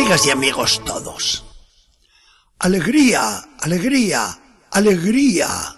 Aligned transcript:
Amigas 0.00 0.24
y 0.24 0.30
amigos 0.30 0.82
todos. 0.86 1.44
Alegría, 2.58 3.50
alegría, 3.60 4.40
alegría. 4.70 5.76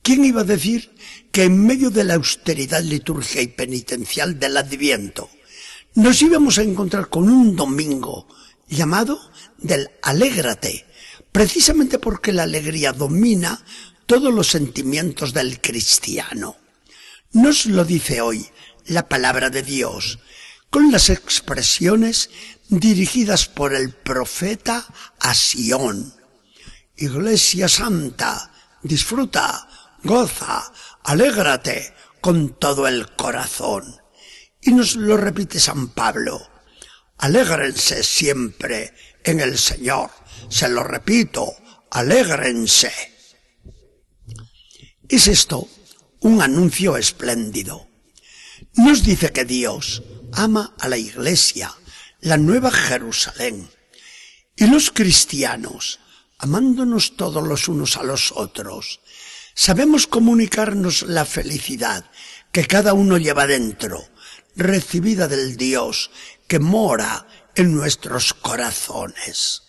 ¿Quién 0.00 0.24
iba 0.24 0.40
a 0.40 0.44
decir 0.44 0.96
que 1.30 1.44
en 1.44 1.66
medio 1.66 1.90
de 1.90 2.04
la 2.04 2.14
austeridad 2.14 2.82
liturgia 2.82 3.42
y 3.42 3.48
penitencial 3.48 4.38
del 4.38 4.56
Adviento 4.56 5.28
nos 5.94 6.22
íbamos 6.22 6.56
a 6.56 6.62
encontrar 6.62 7.10
con 7.10 7.28
un 7.28 7.54
domingo 7.54 8.26
llamado 8.66 9.20
del 9.58 9.90
Alégrate, 10.00 10.86
precisamente 11.30 11.98
porque 11.98 12.32
la 12.32 12.44
alegría 12.44 12.94
domina 12.94 13.62
todos 14.06 14.32
los 14.32 14.46
sentimientos 14.46 15.34
del 15.34 15.60
cristiano. 15.60 16.56
Nos 17.32 17.66
lo 17.66 17.84
dice 17.84 18.22
hoy 18.22 18.48
la 18.86 19.06
palabra 19.06 19.50
de 19.50 19.62
Dios, 19.62 20.18
con 20.70 20.92
las 20.92 21.08
expresiones 21.10 22.30
dirigidas 22.68 23.46
por 23.46 23.74
el 23.74 23.92
profeta 23.92 24.86
a. 25.20 25.34
Iglesia 26.96 27.68
Santa, 27.68 28.50
disfruta, 28.82 29.68
goza, 30.02 30.72
alégrate 31.04 31.94
con 32.20 32.58
todo 32.58 32.88
el 32.88 33.14
corazón. 33.14 33.96
Y 34.60 34.72
nos 34.72 34.96
lo 34.96 35.16
repite 35.16 35.60
San 35.60 35.88
Pablo. 35.88 36.40
Alégrense 37.18 38.02
siempre 38.02 38.92
en 39.24 39.40
el 39.40 39.58
Señor. 39.58 40.10
Se 40.48 40.68
lo 40.68 40.82
repito, 40.84 41.54
alégrense. 41.90 42.92
Es 45.08 45.26
esto 45.28 45.68
un 46.20 46.42
anuncio 46.42 46.96
espléndido. 46.96 47.88
Nos 48.74 49.04
dice 49.04 49.32
que 49.32 49.44
Dios 49.44 50.02
ama 50.32 50.74
a 50.78 50.88
la 50.88 50.96
Iglesia, 50.96 51.74
la 52.20 52.36
Nueva 52.36 52.70
Jerusalén. 52.70 53.70
Y 54.56 54.66
los 54.66 54.90
cristianos, 54.90 56.00
amándonos 56.38 57.16
todos 57.16 57.46
los 57.46 57.68
unos 57.68 57.96
a 57.96 58.02
los 58.02 58.32
otros, 58.32 59.00
sabemos 59.54 60.06
comunicarnos 60.06 61.02
la 61.02 61.24
felicidad 61.24 62.10
que 62.50 62.66
cada 62.66 62.92
uno 62.92 63.18
lleva 63.18 63.46
dentro, 63.46 64.08
recibida 64.56 65.28
del 65.28 65.56
Dios 65.56 66.10
que 66.48 66.58
mora 66.58 67.26
en 67.54 67.74
nuestros 67.74 68.34
corazones. 68.34 69.62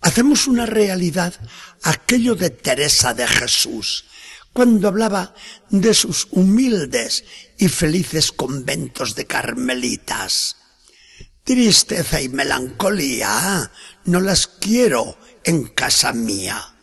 Hacemos 0.00 0.46
una 0.48 0.66
realidad 0.66 1.34
aquello 1.82 2.34
de 2.34 2.50
Teresa 2.50 3.14
de 3.14 3.26
Jesús, 3.26 4.06
cuando 4.52 4.88
hablaba 4.88 5.34
de 5.70 5.94
sus 5.94 6.28
humildes 6.30 7.24
y 7.58 7.68
felices 7.68 8.30
conventos 8.30 9.14
de 9.14 9.26
carmelitas. 9.26 10.56
Tristeza 11.44 12.22
y 12.22 12.30
melancolía 12.30 13.70
no 14.06 14.20
las 14.20 14.46
quiero 14.46 15.18
en 15.44 15.66
casa 15.66 16.14
mía. 16.14 16.74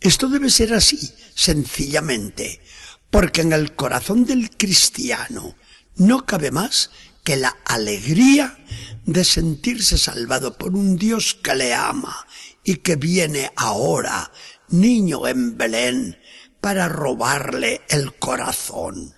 Esto 0.00 0.30
debe 0.30 0.48
ser 0.48 0.72
así, 0.72 1.12
sencillamente, 1.34 2.62
porque 3.10 3.42
en 3.42 3.52
el 3.52 3.74
corazón 3.74 4.24
del 4.24 4.48
cristiano 4.56 5.56
no 5.96 6.24
cabe 6.24 6.52
más 6.52 6.90
que 7.22 7.36
la 7.36 7.54
alegría 7.66 8.56
de 9.04 9.24
sentirse 9.24 9.98
salvado 9.98 10.56
por 10.56 10.74
un 10.74 10.96
Dios 10.96 11.34
que 11.34 11.54
le 11.54 11.74
ama 11.74 12.26
y 12.64 12.76
que 12.76 12.96
viene 12.96 13.52
ahora, 13.56 14.32
niño 14.68 15.26
en 15.26 15.58
Belén, 15.58 16.18
para 16.62 16.88
robarle 16.88 17.82
el 17.90 18.14
corazón. 18.14 19.14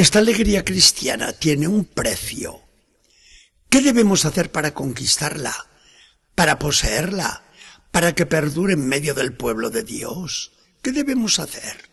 Esta 0.00 0.20
alegría 0.20 0.64
cristiana 0.64 1.34
tiene 1.34 1.68
un 1.68 1.84
precio. 1.84 2.62
¿Qué 3.68 3.82
debemos 3.82 4.24
hacer 4.24 4.50
para 4.50 4.72
conquistarla? 4.72 5.54
¿Para 6.34 6.58
poseerla? 6.58 7.44
¿Para 7.90 8.14
que 8.14 8.24
perdure 8.24 8.72
en 8.72 8.88
medio 8.88 9.12
del 9.12 9.34
pueblo 9.34 9.68
de 9.68 9.82
Dios? 9.82 10.52
¿Qué 10.80 10.92
debemos 10.92 11.38
hacer? 11.38 11.90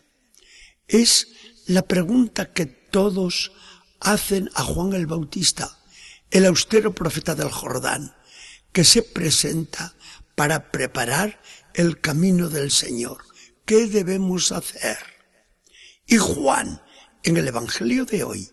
Es 0.87 1.27
la 1.65 1.81
pregunta 1.81 2.53
que 2.53 2.65
todos 2.65 3.51
hacen 3.99 4.49
a 4.55 4.63
Juan 4.63 4.93
el 4.93 5.05
Bautista, 5.05 5.77
el 6.31 6.45
austero 6.45 6.95
profeta 6.95 7.35
del 7.35 7.51
Jordán, 7.51 8.15
que 8.71 8.85
se 8.85 9.03
presenta 9.03 9.95
para 10.33 10.71
preparar 10.71 11.41
el 11.73 11.99
camino 11.99 12.47
del 12.47 12.71
Señor. 12.71 13.25
¿Qué 13.65 13.85
debemos 13.87 14.53
hacer? 14.53 14.97
Y 16.05 16.15
Juan, 16.15 16.81
en 17.23 17.37
el 17.37 17.47
Evangelio 17.47 18.05
de 18.05 18.23
hoy, 18.23 18.49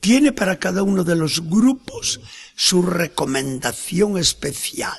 tiene 0.00 0.32
para 0.32 0.58
cada 0.58 0.82
uno 0.82 1.04
de 1.04 1.16
los 1.16 1.48
grupos 1.48 2.20
su 2.54 2.82
recomendación 2.82 4.18
especial. 4.18 4.98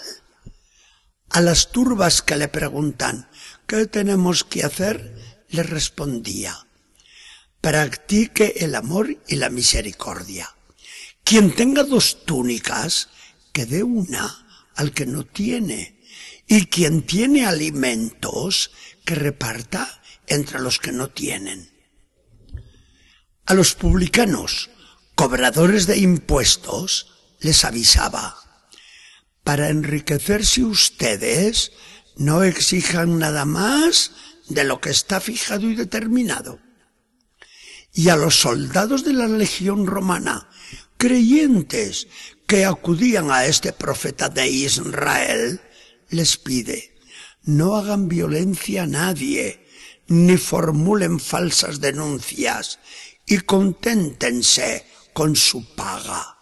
A 1.29 1.41
las 1.41 1.71
turbas 1.71 2.21
que 2.21 2.35
le 2.35 2.47
preguntan, 2.47 3.29
¿qué 3.67 3.85
tenemos 3.85 4.43
que 4.43 4.63
hacer? 4.63 5.15
le 5.49 5.63
respondía, 5.63 6.67
practique 7.61 8.55
el 8.57 8.75
amor 8.75 9.15
y 9.27 9.35
la 9.35 9.49
misericordia. 9.49 10.55
Quien 11.23 11.55
tenga 11.55 11.83
dos 11.83 12.25
túnicas, 12.25 13.09
que 13.51 13.65
dé 13.65 13.83
una 13.83 14.45
al 14.75 14.91
que 14.91 15.05
no 15.05 15.25
tiene. 15.25 16.01
Y 16.47 16.67
quien 16.67 17.03
tiene 17.03 17.45
alimentos, 17.45 18.71
que 19.03 19.15
reparta 19.15 20.01
entre 20.27 20.59
los 20.59 20.79
que 20.79 20.91
no 20.91 21.09
tienen. 21.09 21.74
A 23.45 23.53
los 23.53 23.75
publicanos, 23.75 24.69
cobradores 25.15 25.87
de 25.87 25.97
impuestos, 25.97 27.11
les 27.39 27.63
avisaba, 27.65 28.35
para 29.43 29.69
enriquecerse 29.69 30.63
ustedes, 30.63 31.71
no 32.17 32.43
exijan 32.43 33.19
nada 33.19 33.45
más 33.45 34.11
de 34.49 34.63
lo 34.63 34.81
que 34.81 34.89
está 34.89 35.19
fijado 35.19 35.69
y 35.69 35.75
determinado 35.75 36.59
y 37.95 38.09
a 38.09 38.17
los 38.17 38.41
soldados 38.41 39.05
de 39.05 39.13
la 39.13 39.27
legión 39.27 39.87
romana, 39.87 40.49
creyentes 40.97 42.07
que 42.45 42.65
acudían 42.65 43.31
a 43.31 43.45
este 43.45 43.71
profeta 43.71 44.27
de 44.27 44.47
Israel, 44.49 45.61
les 46.09 46.35
pide, 46.37 46.93
no 47.43 47.77
hagan 47.77 48.09
violencia 48.09 48.83
a 48.83 48.87
nadie, 48.87 49.65
ni 50.07 50.35
formulen 50.35 51.21
falsas 51.21 51.79
denuncias, 51.79 52.79
y 53.25 53.39
conténtense 53.39 54.85
con 55.13 55.35
su 55.35 55.75
paga. 55.75 56.37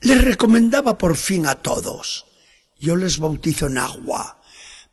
Les 0.00 0.22
recomendaba 0.22 0.98
por 0.98 1.16
fin 1.16 1.46
a 1.46 1.56
todos, 1.56 2.26
yo 2.78 2.96
les 2.96 3.18
bautizo 3.18 3.66
en 3.66 3.78
agua, 3.78 4.42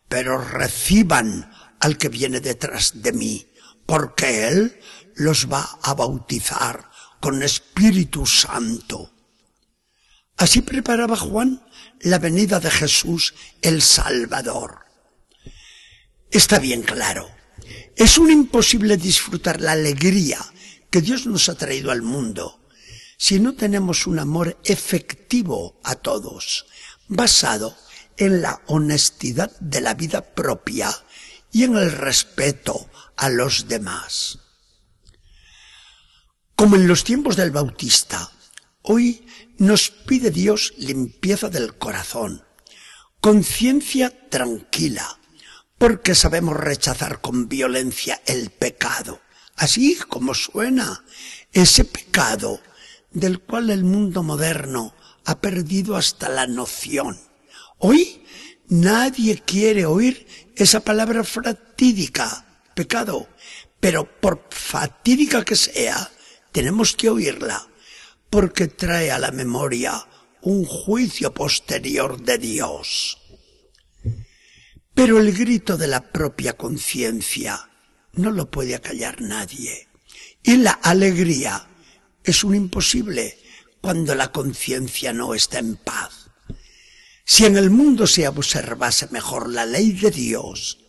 pero 0.07 0.37
reciban 0.37 1.51
al 1.79 1.97
que 1.97 2.09
viene 2.09 2.39
detrás 2.39 3.01
de 3.01 3.11
mí, 3.11 3.47
porque 3.85 4.47
él 4.47 4.79
los 5.15 5.51
va 5.51 5.77
a 5.81 5.93
bautizar 5.93 6.89
con 7.19 7.43
Espíritu 7.43 8.25
Santo. 8.25 9.11
Así 10.37 10.61
preparaba 10.61 11.17
Juan 11.17 11.63
la 11.99 12.17
venida 12.17 12.59
de 12.59 12.71
Jesús 12.71 13.35
el 13.61 13.81
Salvador. 13.81 14.85
Está 16.31 16.59
bien 16.59 16.81
claro, 16.81 17.29
es 17.95 18.17
un 18.17 18.31
imposible 18.31 18.97
disfrutar 18.97 19.61
la 19.61 19.73
alegría 19.73 20.39
que 20.89 21.01
Dios 21.01 21.25
nos 21.27 21.49
ha 21.49 21.55
traído 21.55 21.91
al 21.91 22.01
mundo 22.01 22.61
si 23.17 23.39
no 23.39 23.53
tenemos 23.53 24.07
un 24.07 24.17
amor 24.17 24.59
efectivo 24.63 25.79
a 25.83 25.93
todos, 25.93 26.65
basado 27.07 27.77
en 28.17 28.41
la 28.41 28.63
honestidad 28.65 29.51
de 29.59 29.79
la 29.79 29.93
vida 29.93 30.33
propia 30.33 30.89
y 31.51 31.63
en 31.63 31.75
el 31.77 31.91
respeto 31.91 32.89
a 33.15 33.29
los 33.29 33.67
demás. 33.67 34.39
Como 36.55 36.77
en 36.77 36.87
los 36.87 37.03
tiempos 37.03 37.35
del 37.35 37.51
Bautista, 37.51 38.31
hoy 38.81 39.27
nos 39.59 39.91
pide 39.91 40.31
Dios 40.31 40.73
limpieza 40.77 41.49
del 41.49 41.77
corazón, 41.77 42.43
conciencia 43.19 44.29
tranquila, 44.29 45.19
porque 45.81 46.13
sabemos 46.13 46.55
rechazar 46.57 47.21
con 47.21 47.49
violencia 47.49 48.21
el 48.27 48.51
pecado, 48.51 49.19
así 49.55 49.95
como 49.95 50.35
suena, 50.35 51.03
ese 51.53 51.85
pecado 51.85 52.61
del 53.09 53.39
cual 53.39 53.71
el 53.71 53.83
mundo 53.83 54.21
moderno 54.21 54.93
ha 55.25 55.41
perdido 55.41 55.95
hasta 55.95 56.29
la 56.29 56.45
noción. 56.45 57.19
Hoy 57.79 58.23
nadie 58.67 59.41
quiere 59.43 59.87
oír 59.87 60.27
esa 60.55 60.81
palabra 60.81 61.23
fatídica, 61.23 62.45
pecado, 62.75 63.27
pero 63.79 64.05
por 64.05 64.49
fatídica 64.51 65.43
que 65.43 65.55
sea, 65.55 66.11
tenemos 66.51 66.95
que 66.95 67.09
oírla 67.09 67.67
porque 68.29 68.67
trae 68.67 69.09
a 69.09 69.17
la 69.17 69.31
memoria 69.31 70.07
un 70.41 70.63
juicio 70.63 71.33
posterior 71.33 72.21
de 72.21 72.37
Dios. 72.37 73.20
Pero 74.93 75.19
el 75.19 75.31
grito 75.33 75.77
de 75.77 75.87
la 75.87 76.11
propia 76.11 76.53
conciencia 76.53 77.69
no 78.13 78.31
lo 78.31 78.49
puede 78.51 78.75
acallar 78.75 79.21
nadie. 79.21 79.87
Y 80.43 80.57
la 80.57 80.71
alegría 80.71 81.67
es 82.23 82.43
un 82.43 82.55
imposible 82.55 83.37
cuando 83.79 84.15
la 84.15 84.31
conciencia 84.31 85.13
no 85.13 85.33
está 85.33 85.59
en 85.59 85.75
paz. 85.75 86.29
Si 87.25 87.45
en 87.45 87.57
el 87.57 87.69
mundo 87.69 88.07
se 88.07 88.27
observase 88.27 89.07
mejor 89.11 89.49
la 89.49 89.65
ley 89.65 89.93
de 89.93 90.11
Dios, 90.11 90.79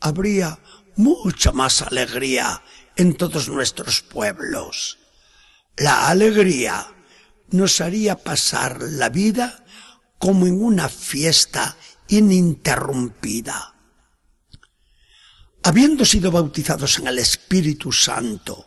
habría 0.00 0.58
mucha 0.96 1.52
más 1.52 1.82
alegría 1.82 2.62
en 2.96 3.14
todos 3.14 3.48
nuestros 3.48 4.02
pueblos. 4.02 4.98
La 5.76 6.08
alegría 6.08 6.86
nos 7.50 7.80
haría 7.80 8.16
pasar 8.16 8.82
la 8.82 9.08
vida 9.08 9.64
como 10.18 10.46
en 10.46 10.62
una 10.62 10.88
fiesta 10.88 11.76
ininterrumpida. 12.18 13.74
Habiendo 15.62 16.04
sido 16.04 16.30
bautizados 16.30 16.98
en 16.98 17.08
el 17.08 17.18
Espíritu 17.18 17.90
Santo, 17.92 18.66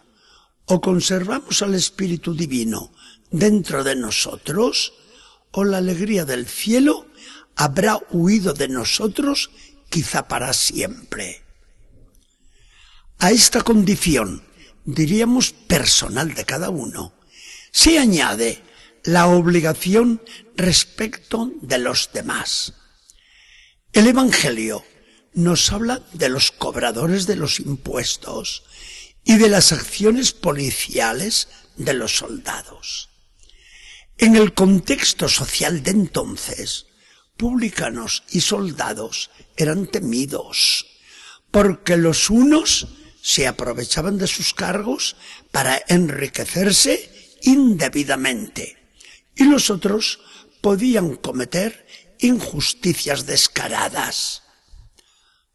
o 0.66 0.82
conservamos 0.82 1.62
al 1.62 1.76
Espíritu 1.76 2.34
Divino 2.34 2.92
dentro 3.32 3.84
de 3.84 3.96
nosotros, 3.96 4.94
o 5.52 5.64
la 5.64 5.78
alegría 5.78 6.26
del 6.26 6.46
cielo 6.46 7.08
habrá 7.56 8.00
huido 8.12 8.54
de 8.54 8.68
nosotros 8.68 9.50
quizá 9.90 10.28
para 10.28 10.54
siempre. 10.54 11.44
A 13.20 13.32
esta 13.32 13.62
condición, 13.62 14.44
diríamos 14.86 15.52
personal 15.52 16.34
de 16.34 16.46
cada 16.46 16.70
uno, 16.70 17.14
se 17.72 17.98
añade 17.98 18.62
la 19.04 19.28
obligación 19.28 20.22
respecto 20.56 21.52
de 21.62 21.78
los 21.78 22.10
demás. 22.14 22.74
El 23.98 24.06
Evangelio 24.06 24.86
nos 25.34 25.72
habla 25.72 26.04
de 26.14 26.30
los 26.30 26.52
cobradores 26.52 27.26
de 27.26 27.36
los 27.36 27.60
impuestos 27.60 28.62
y 29.24 29.38
de 29.38 29.50
las 29.50 29.72
acciones 29.72 30.34
policiales 30.34 31.48
de 31.78 31.96
los 31.96 32.16
soldados. 32.16 33.10
En 34.20 34.36
el 34.36 34.54
contexto 34.54 35.28
social 35.28 35.82
de 35.82 35.90
entonces, 35.90 36.86
publicanos 37.38 38.22
y 38.30 38.42
soldados 38.42 39.32
eran 39.56 39.88
temidos, 39.88 40.86
porque 41.50 41.98
los 41.98 42.30
unos 42.30 42.90
se 43.24 43.48
aprovechaban 43.48 44.20
de 44.20 44.28
sus 44.28 44.54
cargos 44.54 45.16
para 45.50 45.82
enriquecerse 45.88 47.36
indebidamente 47.42 48.78
y 49.36 49.46
los 49.46 49.72
otros 49.72 50.20
podían 50.62 51.16
cometer 51.16 51.88
injusticias 52.20 53.26
descaradas. 53.26 54.44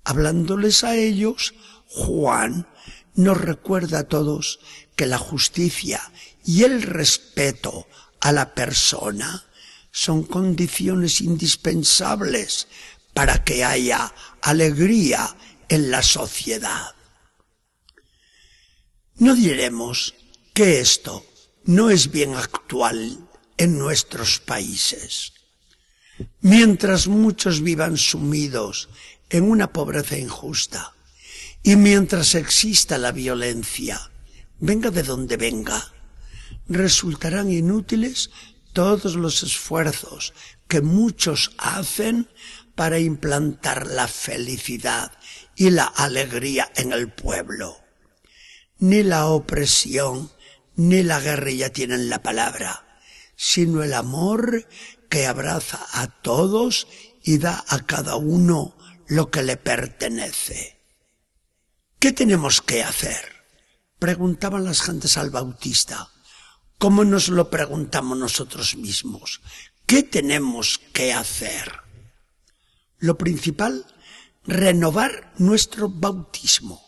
Hablándoles 0.04 0.84
a 0.84 0.96
ellos, 0.96 1.54
Juan 1.86 2.66
nos 3.14 3.40
recuerda 3.40 4.00
a 4.00 4.08
todos 4.08 4.60
que 4.96 5.06
la 5.06 5.18
justicia 5.18 6.12
y 6.44 6.64
el 6.64 6.82
respeto 6.82 7.86
a 8.20 8.32
la 8.32 8.54
persona 8.54 9.44
son 9.90 10.24
condiciones 10.24 11.20
indispensables 11.20 12.68
para 13.14 13.44
que 13.44 13.64
haya 13.64 14.12
alegría 14.40 15.36
en 15.68 15.90
la 15.90 16.02
sociedad. 16.02 16.94
No 19.16 19.34
diremos 19.34 20.14
que 20.54 20.80
esto 20.80 21.24
no 21.64 21.90
es 21.90 22.10
bien 22.10 22.34
actual 22.34 23.28
en 23.56 23.78
nuestros 23.78 24.40
países. 24.40 25.32
Mientras 26.40 27.08
muchos 27.08 27.62
vivan 27.62 27.96
sumidos 27.96 28.88
en 29.30 29.44
una 29.44 29.72
pobreza 29.72 30.18
injusta 30.18 30.94
y 31.62 31.76
mientras 31.76 32.34
exista 32.34 32.98
la 32.98 33.12
violencia, 33.12 34.10
venga 34.58 34.90
de 34.90 35.02
donde 35.02 35.36
venga, 35.36 35.92
resultarán 36.68 37.50
inútiles 37.50 38.30
todos 38.72 39.14
los 39.14 39.42
esfuerzos 39.42 40.34
que 40.68 40.80
muchos 40.80 41.52
hacen 41.58 42.28
para 42.74 42.98
implantar 42.98 43.86
la 43.86 44.08
felicidad 44.08 45.12
y 45.56 45.70
la 45.70 45.84
alegría 45.84 46.70
en 46.76 46.92
el 46.92 47.10
pueblo. 47.10 47.76
Ni 48.78 49.02
la 49.02 49.26
opresión 49.26 50.30
ni 50.74 51.02
la 51.02 51.20
guerrilla 51.20 51.70
tienen 51.70 52.08
la 52.08 52.22
palabra 52.22 52.92
sino 53.44 53.82
el 53.82 53.92
amor 53.94 54.68
que 55.12 55.26
abraza 55.26 55.78
a 55.92 56.06
todos 56.06 56.88
y 57.22 57.36
da 57.36 57.62
a 57.68 57.84
cada 57.84 58.16
uno 58.16 58.74
lo 59.08 59.30
que 59.30 59.42
le 59.42 59.58
pertenece. 59.58 60.80
¿Qué 61.98 62.12
tenemos 62.12 62.62
que 62.62 62.82
hacer? 62.82 63.20
Preguntaban 63.98 64.64
las 64.64 64.80
gentes 64.80 65.18
al 65.18 65.28
Bautista. 65.28 66.08
¿Cómo 66.78 67.04
nos 67.04 67.28
lo 67.28 67.50
preguntamos 67.50 68.16
nosotros 68.16 68.74
mismos? 68.76 69.42
¿Qué 69.84 70.02
tenemos 70.02 70.80
que 70.94 71.12
hacer? 71.12 71.70
Lo 72.96 73.18
principal, 73.18 73.84
renovar 74.46 75.34
nuestro 75.36 75.90
bautismo. 75.90 76.80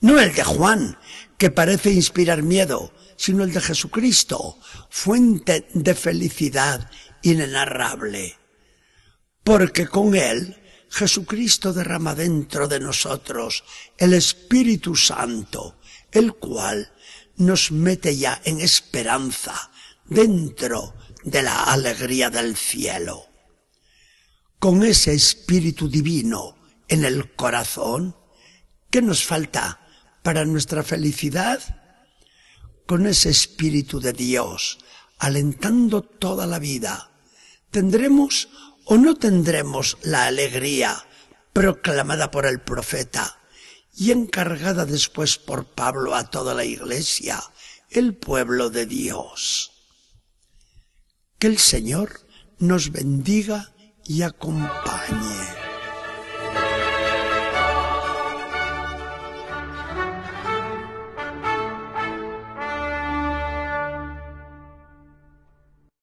No 0.00 0.18
el 0.18 0.34
de 0.34 0.42
Juan, 0.42 0.98
que 1.38 1.52
parece 1.52 1.92
inspirar 1.92 2.42
miedo, 2.42 2.92
sino 3.14 3.44
el 3.44 3.52
de 3.52 3.60
Jesucristo, 3.60 4.58
fuente 4.88 5.68
de 5.72 5.94
felicidad 5.94 6.90
inenarrable. 7.22 8.36
Porque 9.44 9.86
con 9.86 10.14
Él 10.14 10.56
Jesucristo 10.90 11.72
derrama 11.72 12.14
dentro 12.14 12.66
de 12.68 12.80
nosotros 12.80 13.64
el 13.96 14.12
Espíritu 14.12 14.96
Santo, 14.96 15.78
el 16.10 16.34
cual 16.34 16.92
nos 17.36 17.70
mete 17.70 18.16
ya 18.16 18.40
en 18.44 18.60
esperanza 18.60 19.70
dentro 20.04 20.94
de 21.22 21.42
la 21.42 21.64
alegría 21.64 22.28
del 22.28 22.56
cielo. 22.56 23.26
Con 24.58 24.82
ese 24.82 25.14
Espíritu 25.14 25.88
Divino 25.88 26.56
en 26.88 27.04
el 27.04 27.34
corazón, 27.34 28.16
¿qué 28.90 29.00
nos 29.00 29.24
falta 29.24 29.80
para 30.22 30.44
nuestra 30.44 30.82
felicidad? 30.82 31.80
con 32.90 33.06
ese 33.06 33.30
Espíritu 33.30 34.00
de 34.00 34.12
Dios, 34.12 34.78
alentando 35.20 36.02
toda 36.02 36.44
la 36.44 36.58
vida, 36.58 37.09
¿tendremos 37.70 38.48
o 38.84 38.96
no 38.96 39.14
tendremos 39.14 39.98
la 40.02 40.26
alegría 40.26 41.06
proclamada 41.52 42.30
por 42.30 42.46
el 42.46 42.60
profeta 42.60 43.38
y 43.94 44.10
encargada 44.12 44.84
después 44.84 45.38
por 45.38 45.66
Pablo 45.66 46.14
a 46.14 46.30
toda 46.30 46.54
la 46.54 46.64
iglesia, 46.64 47.42
el 47.90 48.14
pueblo 48.14 48.70
de 48.70 48.86
Dios? 48.86 49.72
Que 51.38 51.46
el 51.46 51.58
Señor 51.58 52.26
nos 52.58 52.92
bendiga 52.92 53.72
y 54.04 54.22
acompañe. 54.22 55.59